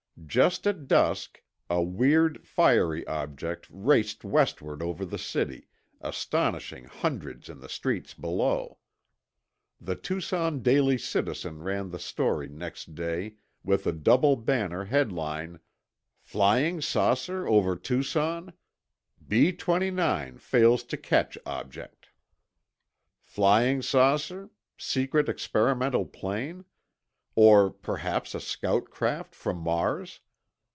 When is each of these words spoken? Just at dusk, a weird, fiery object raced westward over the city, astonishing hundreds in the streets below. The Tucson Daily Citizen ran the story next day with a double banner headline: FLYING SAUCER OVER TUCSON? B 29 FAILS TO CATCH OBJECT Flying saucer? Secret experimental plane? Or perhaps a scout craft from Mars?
Just 0.27 0.65
at 0.67 0.87
dusk, 0.87 1.41
a 1.69 1.81
weird, 1.81 2.45
fiery 2.47 3.05
object 3.07 3.67
raced 3.69 4.23
westward 4.23 4.81
over 4.81 5.03
the 5.03 5.17
city, 5.17 5.67
astonishing 5.99 6.85
hundreds 6.85 7.49
in 7.49 7.59
the 7.59 7.67
streets 7.67 8.13
below. 8.13 8.77
The 9.81 9.95
Tucson 9.95 10.61
Daily 10.61 10.97
Citizen 10.97 11.63
ran 11.63 11.89
the 11.89 11.99
story 11.99 12.47
next 12.47 12.93
day 12.95 13.33
with 13.63 13.85
a 13.87 13.91
double 13.91 14.37
banner 14.37 14.85
headline: 14.85 15.59
FLYING 16.21 16.79
SAUCER 16.81 17.45
OVER 17.47 17.75
TUCSON? 17.75 18.53
B 19.27 19.51
29 19.51 20.37
FAILS 20.37 20.83
TO 20.83 20.97
CATCH 20.97 21.37
OBJECT 21.45 22.09
Flying 23.23 23.81
saucer? 23.81 24.49
Secret 24.77 25.27
experimental 25.27 26.05
plane? 26.05 26.63
Or 27.33 27.69
perhaps 27.71 28.35
a 28.35 28.41
scout 28.41 28.89
craft 28.89 29.33
from 29.35 29.55
Mars? 29.59 30.19